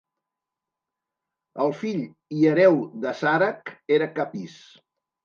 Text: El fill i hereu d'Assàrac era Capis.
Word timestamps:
El 1.65 1.73
fill 1.81 1.99
i 2.37 2.47
hereu 2.53 2.79
d'Assàrac 3.05 3.71
era 3.99 4.09
Capis. 4.17 4.57